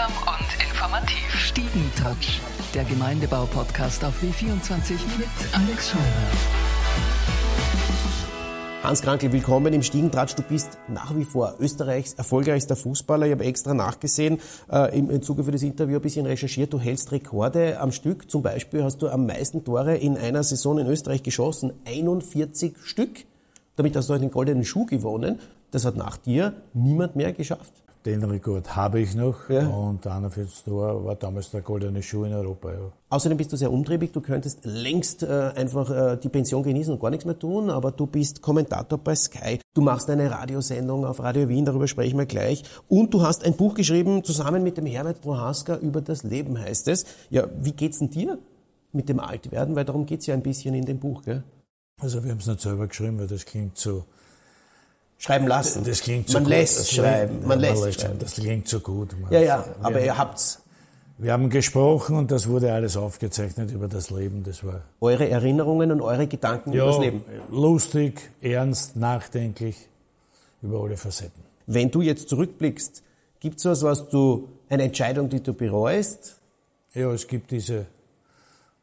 [0.00, 1.34] Unterhaltsam und informativ.
[1.34, 2.40] Stiegentouch,
[2.74, 6.00] der Gemeindebau-Podcast auf W24 mit Alex Scheuer.
[8.82, 10.34] Hans Krankel, willkommen im Stiegentratsch.
[10.36, 13.26] Du bist nach wie vor Österreichs erfolgreichster Fußballer.
[13.26, 14.40] Ich habe extra nachgesehen,
[14.70, 16.72] äh, im, im Zuge für das Interview ein bisschen recherchiert.
[16.72, 18.30] Du hältst Rekorde am Stück.
[18.30, 21.72] Zum Beispiel hast du am meisten Tore in einer Saison in Österreich geschossen.
[21.84, 23.26] 41 Stück.
[23.76, 25.40] Damit hast du heute den goldenen Schuh gewonnen.
[25.72, 27.72] Das hat nach dir niemand mehr geschafft.
[28.06, 29.66] Den Rekord habe ich noch Ja.
[29.68, 32.72] und 41 Tor war damals der goldene Schuh in Europa.
[32.72, 32.92] Ja.
[33.10, 34.10] Außerdem bist du sehr umtriebig.
[34.12, 37.92] Du könntest längst äh, einfach äh, die Pension genießen und gar nichts mehr tun, aber
[37.92, 39.58] du bist Kommentator bei Sky.
[39.74, 42.62] Du machst eine Radiosendung auf Radio Wien, darüber sprechen wir gleich.
[42.88, 46.88] Und du hast ein Buch geschrieben, zusammen mit dem Herbert Prohaska, über das Leben heißt
[46.88, 47.04] es.
[47.28, 48.38] Ja, wie geht's denn dir
[48.92, 49.76] mit dem Altwerden?
[49.76, 51.42] Weil darum geht's ja ein bisschen in dem Buch, gell?
[52.00, 54.04] Also wir haben es nicht selber geschrieben, weil das klingt so.
[55.22, 55.84] Schreiben lassen.
[55.84, 56.50] Das klingt so man gut.
[56.50, 57.28] lässt das schreiben.
[57.34, 58.18] Klingt, Man ja, lässt schreiben.
[58.18, 59.14] Das klingt so gut.
[59.20, 60.62] Man- Ja, ja, aber haben, ihr habt's
[61.18, 64.42] wir haben gesprochen und das wurde alles aufgezeichnet über das Leben.
[64.42, 67.22] Das war eure Erinnerungen und eure Gedanken über ja, das Leben.
[67.50, 69.76] lustig, ernst, nachdenklich
[70.62, 71.42] über alle Facetten.
[71.66, 73.02] Wenn du jetzt zurückblickst,
[73.38, 76.38] gibt's was, was du, eine Entscheidung, die du bereust?
[76.94, 77.84] Ja, es gibt diese,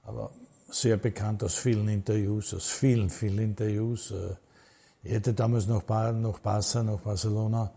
[0.04, 0.30] aber
[0.70, 4.12] sehr bekannt aus vielen Interviews, aus vielen, vielen Interviews.
[4.12, 4.36] äh,
[5.08, 7.72] Ich hätte damals nach, Bar, nach Barca, nach Barcelona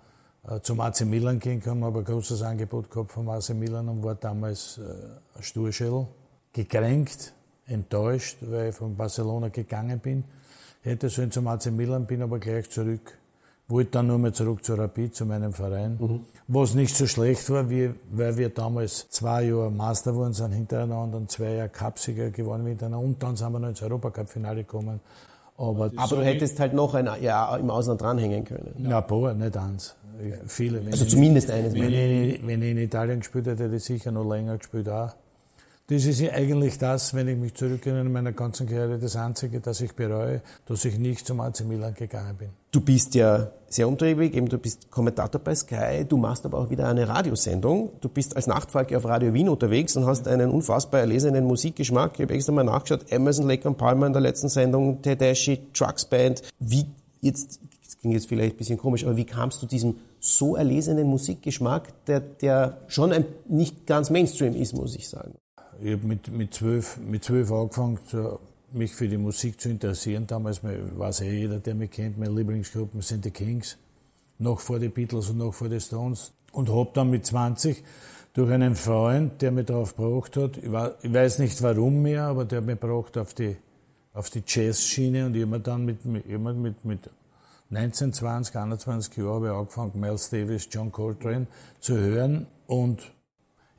[0.48, 4.02] äh, zum AC Milan gehen können, habe ein großes Angebot gehabt vom AC Milan und
[4.02, 6.08] war damals äh, Sturschädel,
[6.52, 7.32] gekränkt,
[7.66, 10.24] enttäuscht, weil ich von Barcelona gegangen bin.
[10.82, 13.16] Hätte sollen zum AC Milan, bin aber gleich zurück.
[13.68, 16.24] Wollte dann nur mal zurück zu Rapid, zu meinem Verein.
[16.48, 21.16] Was nicht so schlecht war, wie, weil wir damals zwei Jahre Master wurden, sind hintereinander
[21.16, 24.98] und zwei Jahre Cupsieger geworden miteinander und dann sind wir noch ins Europacup-Finale gekommen.
[25.60, 28.86] Aber, Aber du hättest halt noch ein Jahr im Ausland dranhängen können.
[28.88, 29.94] ja, ein paar, nicht eins.
[30.46, 30.82] Viele.
[30.90, 31.74] Also zumindest eines.
[31.74, 35.10] Wenn ich, wenn ich in Italien gespielt hätte, hätte ich sicher noch länger gespielt auch.
[35.90, 39.80] Das ist eigentlich das, wenn ich mich zurückerinnere in meiner ganzen Karriere, das Einzige, das
[39.80, 42.50] ich bereue, dass ich nicht zum AC Milan gegangen bin.
[42.70, 46.70] Du bist ja sehr umtriebig, eben du bist Kommentator bei Sky, du machst aber auch
[46.70, 47.90] wieder eine Radiosendung.
[48.00, 52.12] Du bist als Nachtfalke auf Radio Wien unterwegs und hast einen unfassbar erlesenen Musikgeschmack.
[52.20, 56.04] Ich habe extra mal nachgeschaut, Emerson, Lake und Palmer in der letzten Sendung, Tedeschi, Trucks
[56.04, 56.42] Band.
[56.60, 56.86] Wie
[57.20, 61.08] jetzt, das klingt jetzt vielleicht ein bisschen komisch, aber wie kamst du diesem so erlesenen
[61.08, 65.34] Musikgeschmack, der, der schon ein, nicht ganz Mainstream ist, muss ich sagen?
[65.82, 67.98] Ich habe mit, mit, zwölf, mit zwölf angefangen,
[68.72, 70.26] mich für die Musik zu interessieren.
[70.26, 73.78] Damals weiß eh jeder, der mich kennt, meine Lieblingsgruppen sind die Kings,
[74.38, 76.32] noch vor die Beatles und noch vor die Stones.
[76.52, 77.82] Und habe dann mit 20
[78.34, 82.24] durch einen Freund, der mich darauf gebracht hat, ich, war, ich weiß nicht warum mehr,
[82.24, 83.56] aber der hat mich gebracht auf die,
[84.12, 87.08] auf die Jazzschiene und mir dann mit, mit, immer mit, mit
[87.70, 91.46] 19, 20, 21 Jahren habe ich angefangen, Miles Davis, John Coltrane
[91.80, 93.12] zu hören und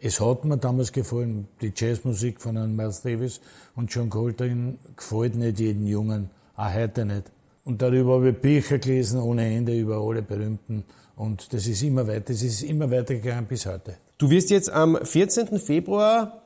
[0.02, 3.40] es hat mir damals gefallen, die Jazzmusik von einem Miles Davis
[3.76, 7.32] und John Coltrane gefällt nicht jedem Jungen, auch heute nicht.
[7.64, 10.84] Und darüber habe ich Bücher gelesen ohne Ende über alle berühmten
[11.16, 13.96] und das ist immer weiter, das ist immer weitergegangen bis heute.
[14.18, 15.60] Du wirst jetzt am 14.
[15.60, 16.42] Februar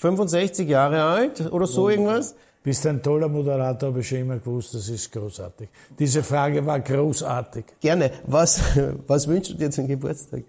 [0.00, 2.34] 65 Jahre alt oder so irgendwas?
[2.62, 5.68] Bist ein toller Moderator, habe ich schon immer gewusst, das ist großartig.
[5.98, 7.64] Diese Frage war großartig.
[7.80, 8.10] Gerne.
[8.26, 8.60] Was,
[9.06, 10.42] was wünschst du dir zum Geburtstag?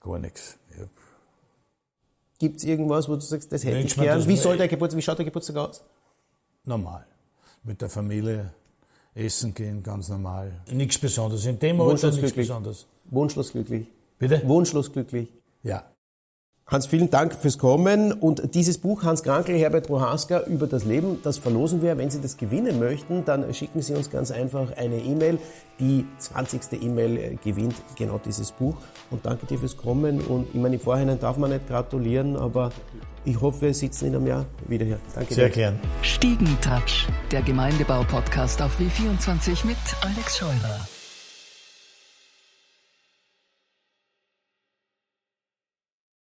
[0.00, 0.58] Gar nichts.
[0.80, 0.88] Hab-
[2.38, 4.26] Gibt es irgendwas, wo du sagst, das hätte Wünsch ich gern?
[4.28, 5.82] Wie, soll der Geburtstag, wie schaut der Geburtstag aus?
[6.64, 7.06] Normal.
[7.62, 8.52] Mit der Familie
[9.14, 10.52] essen gehen, ganz normal.
[10.70, 11.46] Nichts Besonderes.
[11.46, 12.32] In dem Alter nichts.
[12.32, 12.86] Besonderes.
[13.06, 13.86] Wunschlos glücklich.
[14.18, 14.42] Bitte?
[14.46, 15.28] Wunschlos glücklich.
[15.62, 15.84] Ja.
[16.66, 18.12] Hans, vielen Dank fürs Kommen.
[18.12, 21.98] Und dieses Buch Hans Krankel, Herbert Prohaska über das Leben, das verlosen wir.
[21.98, 25.38] Wenn Sie das gewinnen möchten, dann schicken Sie uns ganz einfach eine E-Mail.
[25.78, 26.82] Die 20.
[26.82, 28.76] E-Mail äh, gewinnt genau dieses Buch.
[29.10, 30.22] Und danke dir fürs Kommen.
[30.22, 32.72] Und ich meine, im Vorhinein darf man nicht gratulieren, aber
[33.26, 34.98] ich hoffe, wir sitzen in einem Jahr wieder hier.
[35.14, 35.54] Danke Sehr dir.
[35.54, 35.80] gern.
[36.00, 40.86] Stiegentouch, der Gemeindebau-Podcast auf W24 mit Alex Scheuer.